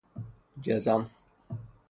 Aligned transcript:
جذم 0.63 1.05